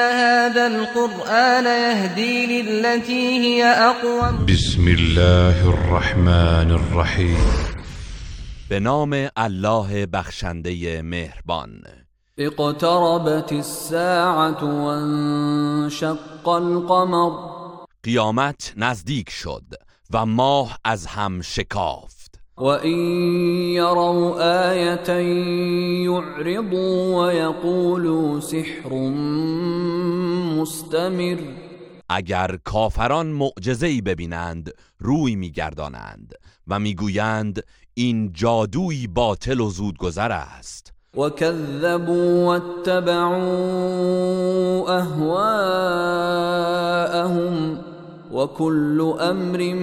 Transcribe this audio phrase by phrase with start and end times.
[0.00, 4.46] هذا القرآن يهدي للتي هي أقوم.
[4.46, 7.36] بسم الله الرحمن الرحیم.
[8.70, 11.82] به نام الله بخشنده مهربان.
[12.38, 17.32] اقتربت الساعة وانشق القمر.
[18.04, 19.64] قیامت نزدیک شد
[20.10, 22.19] و ماه از هم شکافت
[22.60, 22.98] وإن
[23.74, 24.36] يروا
[24.72, 25.10] آية
[26.04, 28.94] يعرضوا ويقولوا سحر
[30.60, 31.38] مستمر
[32.08, 36.34] اگر کافران معجزه‌ای ببینند روی میگردانند
[36.66, 37.62] و می‌گویند
[37.94, 40.92] این جادویی باطل و زودگذر است.
[41.16, 43.40] وكذبوا واتبعوا
[44.98, 46.20] أهواءهم
[48.32, 49.74] وكل أمر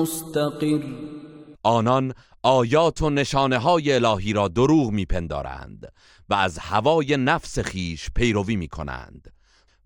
[0.00, 1.13] مستقر
[1.64, 2.12] آنان
[2.42, 5.92] آیات و نشانه های الهی را دروغ میپندارند
[6.28, 9.32] و از هوای نفس خیش پیروی می‌کنند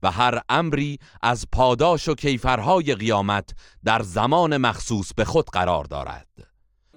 [0.03, 3.51] و هر امری از پاداش و کیفرهای قیامت
[3.85, 6.27] در زمان مخصوص به خود قرار دارد.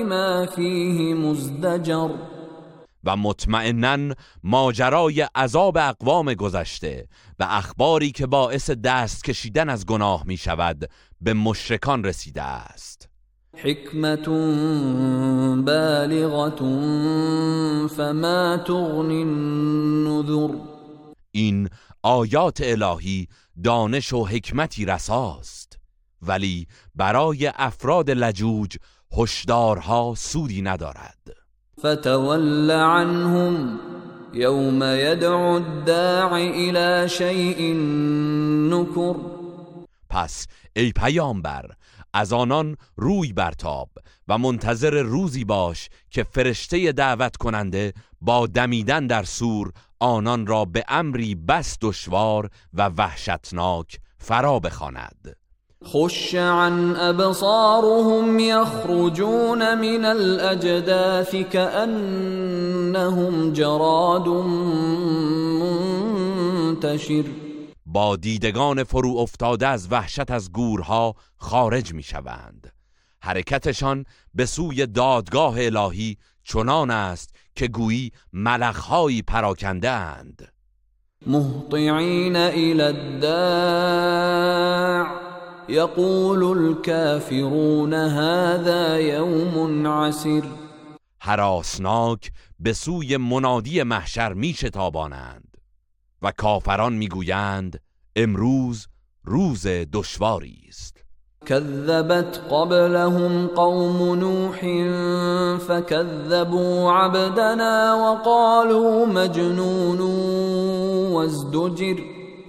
[0.05, 2.09] ما فيه مزدجر
[3.05, 7.09] و مطمئنا ماجرای عذاب اقوام گذشته
[7.39, 13.09] و اخباری که باعث دست کشیدن از گناه می شود به مشرکان رسیده است.
[13.55, 14.29] حکمت
[15.65, 16.57] بالغة
[17.89, 20.55] فما تغنی النذر.
[21.31, 21.69] این
[22.03, 23.29] آیات الهی
[23.65, 25.79] دانش و حکمتی رساست
[26.23, 28.77] ولی برای افراد لجوج
[29.19, 31.42] هشدارها سودی ندارد.
[31.83, 33.79] فتول عنهم
[34.35, 37.75] يوم يدعو الداع إلى شيء
[38.71, 39.17] نكر.
[40.11, 41.71] پس ای پیامبر
[42.15, 43.91] از آنان روی برتاب
[44.29, 50.85] و منتظر روزی باش که فرشته دعوت کننده با دمیدن در سور آنان را به
[50.89, 55.42] امری بس دشوار و وحشتناک فرا بخواند.
[55.85, 62.73] خش عن أبصارهم يخرجون من الأجداث كأنهم
[63.53, 64.29] جراد
[66.69, 67.25] منتشر.
[67.87, 72.73] با دیدگان فرو افتاده از وحشت از گورها خارج می شوند
[73.23, 74.05] حرکتشان
[74.35, 80.53] به سوی دادگاه الهی چنان است که گویی ملخهایی پراکنده اند.
[81.27, 84.43] مهطعين إلى الداع.
[85.69, 90.43] يقول الكافرون هذا يوم عسر.
[91.21, 95.57] هراسناک به سوی منادی محشر می شتابانند
[96.23, 97.81] و کافران می‌گویند
[98.17, 98.87] امروز
[99.25, 101.05] روز دشواری است.
[101.47, 104.61] كذبت قبلهم قوم نوح
[105.59, 110.01] فكذبوا عبدنا وقالوا مجنون
[111.13, 111.97] وازدجر.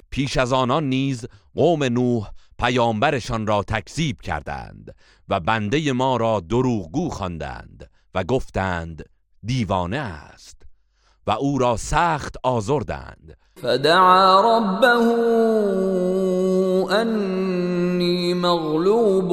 [0.10, 1.26] پیش از آنان نیز
[1.56, 2.32] قوم نوح
[2.64, 4.96] پیامبرشان را تکذیب کردند
[5.30, 9.10] و بنده ما را دروغگو خواندند و گفتند
[9.44, 10.62] دیوانه است
[11.28, 13.38] و او را سخت آزردند.
[13.62, 14.88] فدعا ربه
[17.02, 19.30] أني مغلوب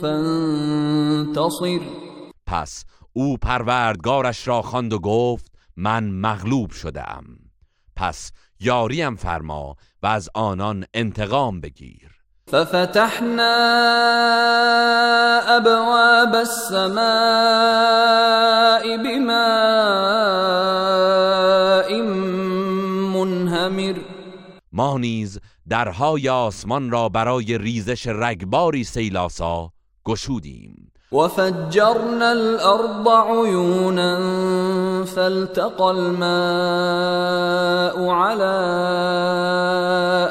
[0.00, 1.80] فانتصر.
[2.46, 7.24] پس او پروردگارش را خواند و گفت من مغلوب شده ام
[7.96, 12.10] پس یاریم فرما و از آنان انتقام بگیر.
[12.50, 13.56] ففتحنا
[15.48, 16.96] أبواب السماء
[19.04, 19.36] بماء
[23.14, 23.94] منهمر.
[24.72, 29.70] ما نیز درهای آسمان را برای ریزش رگباری سیلاسا
[30.04, 30.92] گشودیم.
[31.12, 34.18] وفجرنا الأرض عيونا
[35.04, 36.26] فالتقى الماء
[38.10, 38.56] على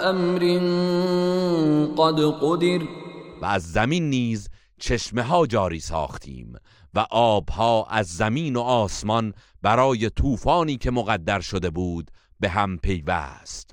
[0.10, 0.40] أمر
[1.98, 2.82] قد قدر.
[3.42, 6.54] و از زمین نیز چشمه ها جاری ساختیم
[6.94, 13.72] و آبها از زمین و آسمان برای طوفانی که مقدر شده بود به هم پیوست.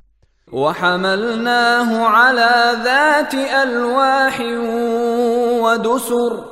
[0.52, 4.40] وحملناه على ذات ألواح
[5.64, 6.51] ودسر.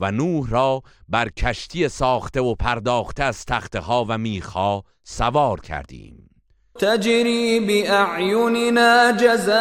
[0.00, 6.30] و نوح را بر کشتی ساخته و پرداخته از تخته ها و میخها سوار کردیم.
[6.80, 9.56] تجری بأعیننا جزاء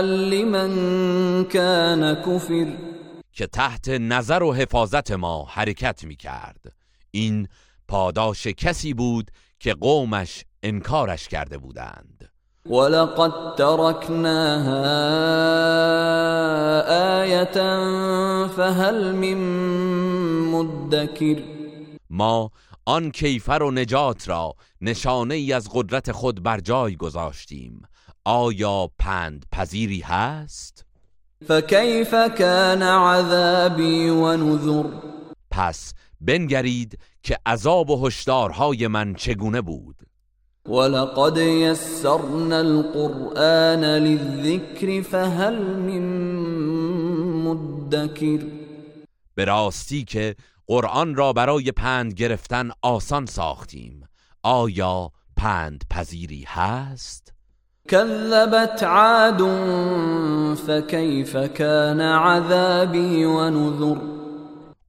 [0.00, 2.72] لمن كان کفر.
[3.32, 6.72] که تحت نظر و حفاظت ما حرکت می کرد
[7.10, 7.48] این
[7.88, 12.31] پاداش کسی بود که قومش انکارش کرده بودند.
[12.68, 14.82] ولقد تركناها
[17.22, 17.54] آية
[18.46, 19.36] فهل من
[20.52, 21.42] مدكر
[22.10, 22.50] ما
[22.86, 27.82] آن کیفر و نجات را نشانه ای از قدرت خود بر جای گذاشتیم
[28.24, 30.86] آیا پند پذیری هست؟
[31.48, 34.84] فكيف كان عذابي ونذر
[35.50, 39.96] پس بنگرید که عذاب و هشدارهای من چگونه بود
[40.68, 46.02] ولقد يسرنا القرآن للذكر فهل من
[47.44, 48.38] مدكر.
[49.34, 50.36] به راستی که
[50.66, 54.08] قرآن را برای پند گرفتن آسان ساختیم.
[54.42, 57.32] آیا پند پذیری هست؟
[57.88, 59.42] كذبت عاد
[60.66, 63.98] فكيف كان عذابي ونذر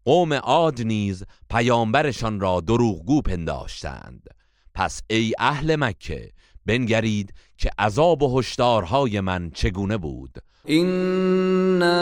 [0.05, 4.29] قوم عاد نیز پیامبرشان را دروغگو پنداشتند.
[4.73, 6.29] پس ای اهل مکه
[6.65, 10.39] بنگرید که عذاب و هشدارهای من چگونه بود.
[10.69, 11.99] إنا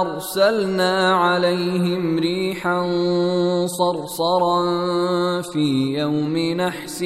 [0.00, 2.86] أرسلنا عليهم ريحا
[3.66, 7.02] صرصرا في يوم نحس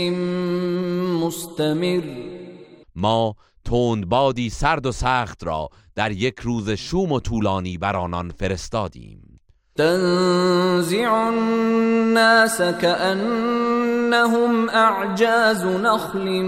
[1.24, 2.02] مستمر.
[2.96, 3.34] ما
[3.64, 9.31] تندبادی سرد و سخت را در یک روز شوم و طولانی بر آنان فرستادیم.
[9.76, 14.10] تنزع الناس كأنهم
[14.70, 16.42] أعجاز نخل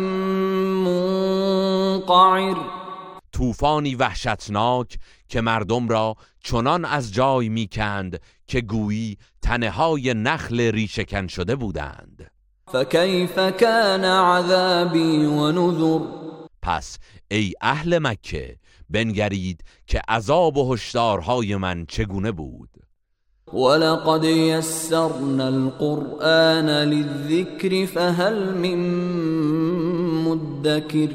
[0.84, 2.56] منقعر.
[3.32, 4.98] طوفانی وحشتناک
[5.28, 12.30] که مردم را چنان از جای می‌کند که گویی تنه های نخل ریشکن شده بودند.
[12.72, 16.00] فكيف كان عذابي ونذر
[16.62, 16.98] پس
[17.30, 18.56] ای اهل مکه
[18.90, 22.83] بنگرید که عذاب و هشدارهای من چگونه بود.
[23.54, 28.78] ولقد يسرنا القرآن للذكر فهل من
[30.24, 31.08] مدكر.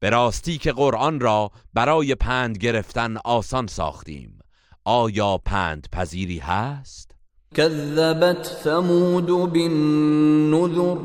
[0.00, 4.38] به راستی که قرآن را برای پند گرفتن آسان ساختیم.
[4.84, 7.10] آیا پند پذیری هست؟
[7.54, 10.96] كذبت ثمود بالنذر.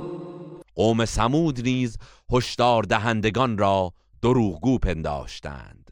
[0.76, 1.98] قوم سمود نیز
[2.32, 5.85] هشدار دهندگان را دروغگو پنداشتند.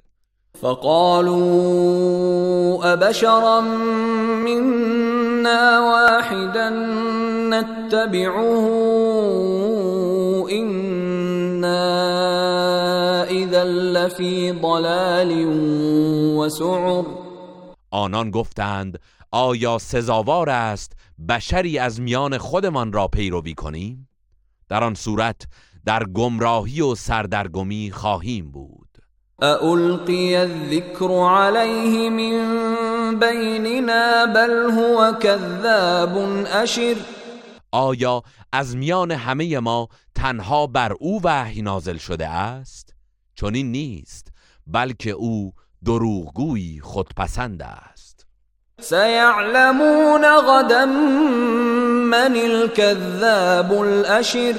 [0.63, 2.13] فقالوا
[2.94, 3.62] أبشرا
[4.45, 6.69] منا واحدا
[7.50, 8.65] نتبعه
[10.51, 11.83] إنا
[13.30, 15.48] إذا لفي ضلال
[16.38, 17.04] وسعر
[17.92, 19.00] آنان گفتند
[19.31, 20.94] آیا سزاوار است
[21.30, 24.10] بشری از میان خودمان را پیروی کنیم؟
[24.69, 25.48] در آن صورت
[25.86, 28.82] در گمراهی و سردرگمی خواهیم بود
[29.43, 32.35] أألقي الذكر عليه من
[33.19, 36.95] بيننا بل هو كذاب أشر.
[37.71, 42.93] آیا از میان همه ما تنها بر او وحی نازل شده است؟
[43.35, 44.27] چون این نیست
[44.67, 45.53] بلکه او
[45.85, 48.25] دروغگویی خودپسند است.
[48.79, 54.55] سيعلمون غدا من الكذاب الأشر.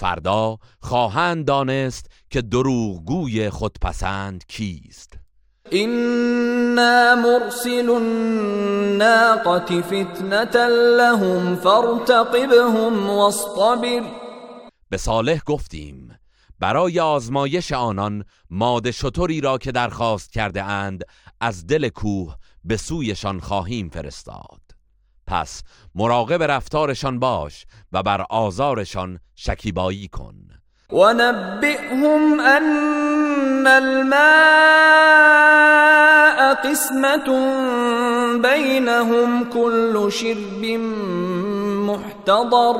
[0.00, 5.18] فردا خواهند دانست که دروغگوی خودپسند کیست.
[5.72, 10.66] إنا مرسل الناقة فتنة
[10.96, 14.02] لهم فارتقبهم واصطبر.
[14.90, 16.18] به صالح گفتیم
[16.58, 21.04] برای آزمایش آنان ماده شطوری را که درخواست کرده اند
[21.40, 24.69] از دل کوه به سویشان خواهیم فرستاد.
[25.30, 25.62] پس
[25.94, 30.34] مراقب رفتارشان باش و بر آزارشان شکیبایی کن.
[30.92, 34.10] ونبئهم أن الماء
[36.54, 37.28] قسمة
[38.42, 40.64] بينهم كل شرب
[41.86, 42.76] محتضر.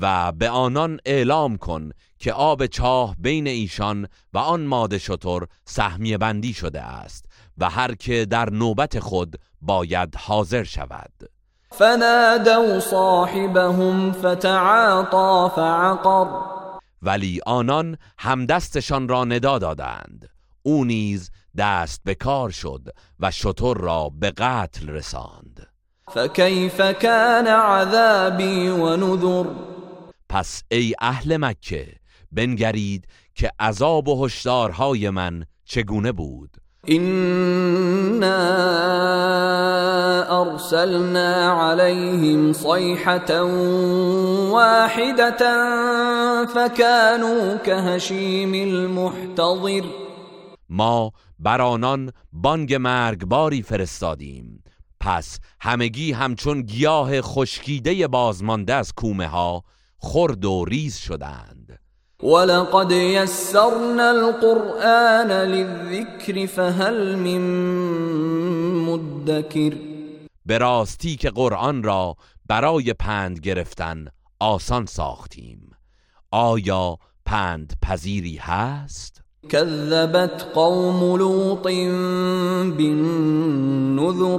[0.00, 6.18] و به آنان اعلام کن که آب چاه بین ایشان و آن ماده شطور سهمیه
[6.18, 7.24] بندی شده است
[7.58, 11.33] و هر که در نوبت خود باید حاضر شود.
[11.78, 16.26] فنادوا صاحبهم فتعاطى فعقر.
[17.02, 20.28] ولی آنان همدستشان را ندا دادند.
[20.62, 22.88] او نیز دست به کار شد
[23.20, 25.66] و شطور را به قتل رساند.
[26.14, 29.44] فكيف كان عذابي ونذر
[30.28, 31.94] پس ای اهل مکه
[32.32, 36.56] بنگرید که عذاب و هشدارهای من چگونه بود؟
[36.90, 38.40] إنا
[40.42, 43.42] أرسلنا عليهم صيحة
[44.52, 45.42] واحدة
[46.46, 49.84] فكانوا كهشيم المحتضر
[50.68, 54.64] ما بر آنان بانگ مرگباری فرستادیم.
[55.00, 59.64] پس همگی همچون گیاه خشکیده بازمانده از کومه ها
[59.98, 61.83] خرد و ریز شدند.
[62.24, 67.40] ولقد يسرنا القرآن للذكر فهل من
[68.84, 69.76] مدكر
[70.46, 72.16] به راستی که قرآن را
[72.46, 74.06] برای پند گرفتن
[74.40, 75.70] آسان ساختیم
[76.30, 81.62] آیا پند پذیری هست؟ كذبت قوم لوط
[82.76, 84.38] بالنذر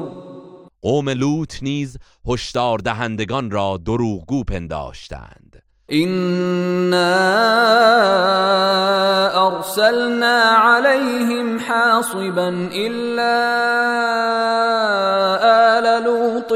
[0.81, 5.44] قوم لوط نیز هشدار دهندگان را دروغگو پنداشتند
[5.91, 7.13] إنا
[9.47, 13.35] أرسلنا عليهم حاصبا إلا
[15.77, 16.53] آل لوط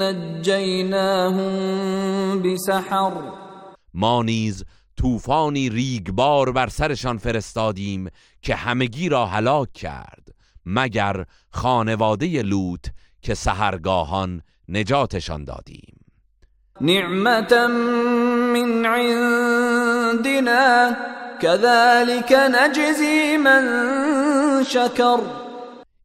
[0.00, 1.52] نجيناهم
[2.42, 3.12] بسحر.
[3.94, 4.64] ما نیز
[4.96, 8.10] طوفانی ریگبار بر سرشان فرستادیم
[8.42, 10.28] که همگی را هلاک کرد
[10.66, 12.86] مگر خانواده لوط
[13.22, 15.97] که سهرگاهان نجاتشان دادیم.
[16.80, 17.66] نعمة
[18.52, 20.46] من عندنا
[21.42, 23.64] كذلك نجزي من
[24.64, 25.18] شكر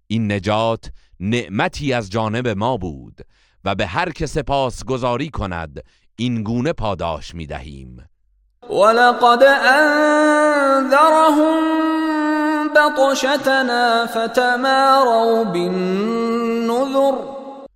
[0.08, 0.86] این نجات
[1.20, 3.22] نعمتی از جانب ما بود
[3.66, 5.84] و به هر که سپاس گذاری کند
[6.16, 8.08] این گونه پاداش می دهیم.
[8.70, 9.44] ولقد
[10.64, 11.14] أنذرهم
[12.76, 17.14] بطشتنا فتماروا بالنذر.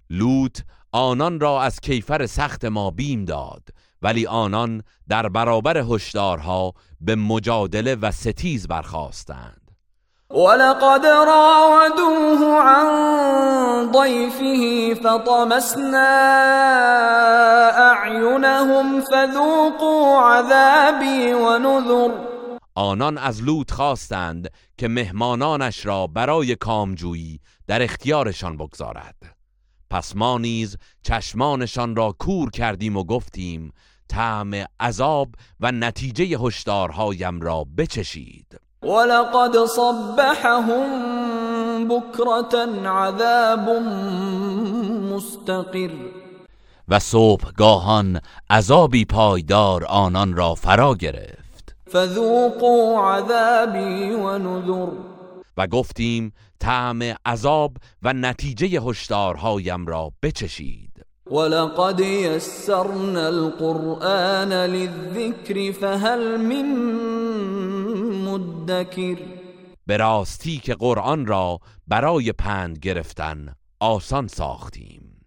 [0.10, 0.60] لوط
[0.92, 3.64] آنان را از کیفر سخت ما بیم داد
[4.02, 9.68] ولی آنان در برابر هشدارها به مجادله و ستیز برخواستند
[10.32, 16.08] ولقد راودوه عن ضيفه فطمسنا
[17.92, 22.12] أعينهم فذوقوا عذابي ونذر.
[22.76, 29.37] آنان از لوط خواستند که مهمانانش را برای کامجویی در اختیارشان بگذارد.
[29.90, 33.74] پس ما نیز چشمانشان را کور کردیم و گفتیم
[34.10, 35.30] طعم عذاب
[35.60, 38.60] و نتیجه هشدارهایم را بچشید.
[38.84, 40.88] ولقد صبحهم
[41.88, 43.70] بكرة عذاب
[45.14, 45.92] مستقر.
[46.88, 51.76] و صبحگاهان عذابی پایدار آنان را فرا گرفت.
[51.92, 54.88] فذوقوا عذابي ونذر
[55.58, 61.08] و گفتیم طعم عذاب و نتیجه هشدارهایم را بچشید.
[61.32, 66.66] ولقد يسرنا القرآن للذكر فهل من
[68.26, 69.18] مدكر
[69.88, 75.26] به راستی که قرآن را برای پند گرفتن آسان ساختیم.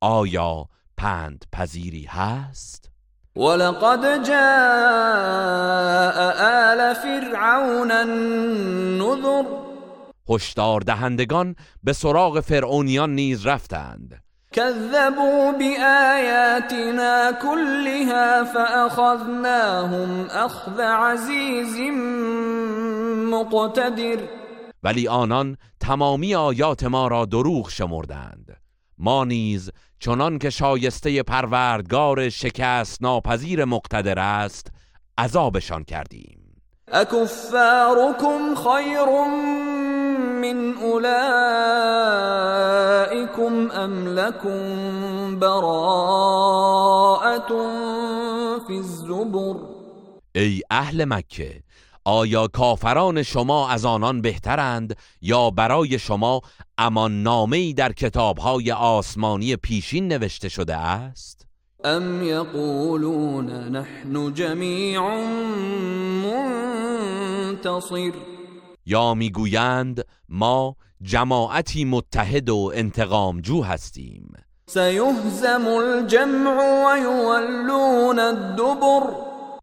[0.00, 0.66] آیا
[0.96, 2.90] پند پذیری هست؟
[3.36, 4.38] ولقد جاء
[6.70, 9.67] آل فرعون النذر.
[10.30, 14.22] هشدار دهندگان به سراغ فرعونیان نیز رفتند.
[14.52, 21.76] كذبوا بآياتنا كلها فأخذناهم أخذ عزيز
[23.32, 24.18] مقتدر.
[24.82, 28.56] ولی آنان تمامی آیات ما را دروغ شمردند.
[28.98, 29.70] ما نیز
[30.00, 34.66] چنان که شایسته پروردگار شکست ناپذیر مقتدر است
[35.18, 36.48] عذابشان کردیم.
[36.92, 39.08] أكفاركم خير
[40.40, 41.08] من أولئكم
[43.70, 46.68] أم لكم براءة
[48.66, 49.56] في الزبر
[50.36, 51.62] ای اهل مکه
[52.04, 56.40] آیا کافران شما از آنان بهترند یا برای شما
[56.78, 61.46] امان نامه‌ای در کتابهای آسمانی پیشین نوشته شده است؟
[61.84, 65.00] أم يقولون نحن جميع
[67.42, 68.12] منتصر
[68.88, 74.32] یا می‌گویند ما جماعتی متحد و انتقامجو هستیم.
[74.66, 79.02] سيهزم الجمع ويولون الدبر.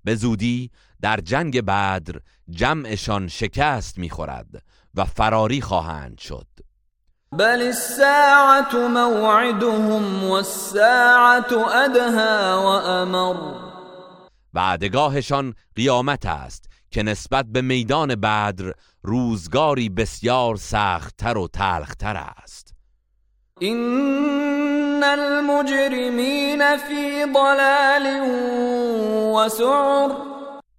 [0.03, 4.63] به زودی در جنگ بدر جمعشان شکست می‌خورد
[4.95, 6.47] و فراری خواهند شد.
[7.31, 11.51] بل الساعة موعدهم والساعة
[11.85, 13.74] أدهى وأمر.
[14.55, 18.71] وعدگاهشان قیامت است که نسبت به میدان بدر
[19.03, 22.73] روزگاری بسیار سختتر و تلختر است.
[23.61, 28.21] إن المجرمين في ضلال
[29.35, 30.09] وسعر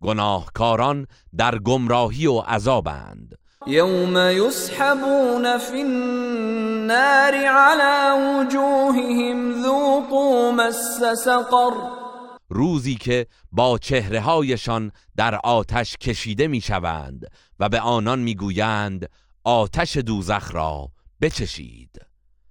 [0.02, 1.06] گناهکاران
[1.36, 3.38] در گمراهی و عذابند.
[3.66, 12.05] يوم يسحبون في النار على وجوههم ذوقوا مس سقر.
[12.48, 17.26] روزی که با چهره هایشان در آتش کشیده می‌شوند
[17.60, 19.08] و به آنان می‌گویند
[19.44, 20.88] آتش دوزخ را
[21.20, 22.00] بچشید.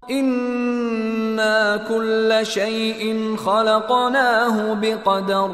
[0.10, 5.50] إنا كل شيء خلقناه بقدر.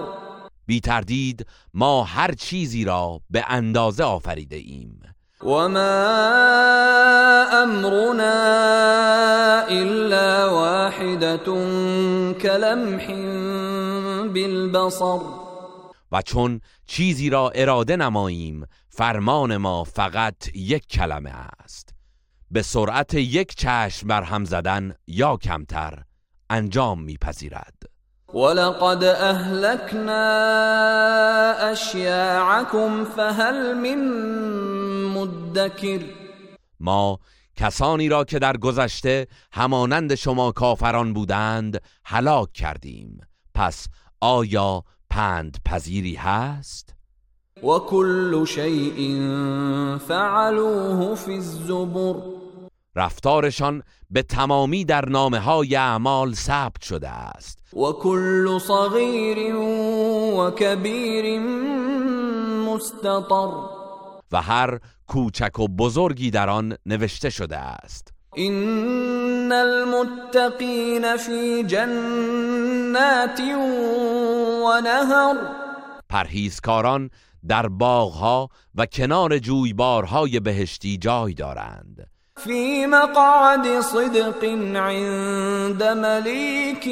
[0.65, 5.01] بی تردید ما هر چیزی را به اندازه آفریده ایم.
[5.43, 5.67] وما
[7.51, 8.31] امرنا
[9.69, 11.38] الا واحده
[12.41, 13.12] كلمح
[14.28, 15.20] بالبصر.
[16.12, 21.32] و چون چیزی را اراده نماییم فرمان ما فقط یک کلمه
[21.63, 21.90] است.
[22.51, 26.04] به سرعت یک چشم بر هم زدن یا کمتر
[26.50, 27.74] انجام میپذیرد.
[28.34, 30.24] ولقد اهلكنا
[31.72, 33.98] اشياعكم فهل من
[35.08, 36.00] مدكر
[36.80, 37.20] ما
[37.56, 43.22] کسانی را که در گذشته همانند شما کافران بودند هلاک کردیم.
[43.54, 43.88] پس
[44.22, 46.96] آیا پند پذیری هست؟
[47.63, 49.18] وكل شيء
[49.98, 52.16] فعلوه في الزبر.
[52.96, 57.60] رفتارشان به تمامی در نامه های اعمال ثبت شده است.
[57.74, 59.56] وكل صغير
[60.36, 61.40] وكبير
[62.70, 63.50] مستطر.
[64.32, 68.13] و هر کوچک و بزرگی در آن نوشته شده است.
[68.38, 73.40] ان المتقين في جنات
[74.66, 75.36] ونهر.
[76.10, 77.10] پرهیزکاران
[77.48, 82.08] در باغها و کنار جویبارهای بهشتی جای دارند.
[82.38, 84.44] في مقعد صدق
[84.76, 86.88] عند مليك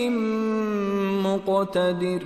[1.24, 2.22] مقتدر.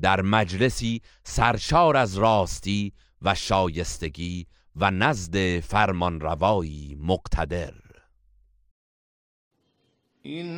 [0.00, 2.92] در مجلسی سرشار از راستی
[3.22, 7.74] و شایستگی و نزد فرمان فرمانروایی مقتدر.
[10.22, 10.48] این